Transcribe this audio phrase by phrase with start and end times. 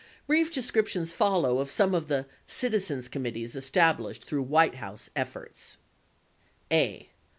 [0.23, 5.11] 61 Brief descriptions follow of some of the "citizens committees" estab lished through White House
[5.15, 5.77] efforts:
[6.71, 7.09] a.